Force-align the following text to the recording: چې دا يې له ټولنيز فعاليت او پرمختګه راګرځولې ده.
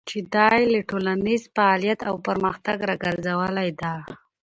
چې 0.09 0.17
دا 0.33 0.47
يې 0.59 0.65
له 0.73 0.79
ټولنيز 0.89 1.41
فعاليت 1.55 1.99
او 2.09 2.15
پرمختګه 2.27 2.83
راګرځولې 2.89 3.69
ده. 3.81 3.93